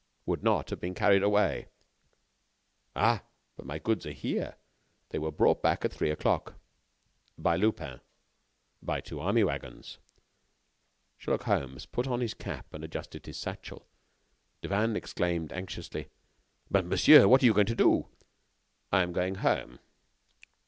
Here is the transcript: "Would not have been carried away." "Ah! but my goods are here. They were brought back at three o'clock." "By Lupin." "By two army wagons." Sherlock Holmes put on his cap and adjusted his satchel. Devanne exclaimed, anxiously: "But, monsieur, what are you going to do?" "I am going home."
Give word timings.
"Would 0.25 0.41
not 0.41 0.71
have 0.71 0.79
been 0.79 0.95
carried 0.95 1.21
away." 1.21 1.67
"Ah! 2.95 3.21
but 3.55 3.67
my 3.67 3.77
goods 3.77 4.03
are 4.07 4.11
here. 4.11 4.55
They 5.09 5.19
were 5.19 5.29
brought 5.31 5.61
back 5.61 5.85
at 5.85 5.93
three 5.93 6.09
o'clock." 6.09 6.55
"By 7.37 7.55
Lupin." 7.55 8.01
"By 8.81 8.99
two 8.99 9.19
army 9.19 9.43
wagons." 9.43 9.99
Sherlock 11.19 11.43
Holmes 11.43 11.85
put 11.85 12.07
on 12.07 12.19
his 12.21 12.33
cap 12.33 12.73
and 12.73 12.83
adjusted 12.83 13.27
his 13.27 13.37
satchel. 13.37 13.85
Devanne 14.63 14.95
exclaimed, 14.95 15.53
anxiously: 15.53 16.09
"But, 16.71 16.83
monsieur, 16.87 17.27
what 17.27 17.43
are 17.43 17.45
you 17.45 17.53
going 17.53 17.67
to 17.67 17.75
do?" 17.75 18.07
"I 18.91 19.03
am 19.03 19.13
going 19.13 19.35
home." 19.35 19.77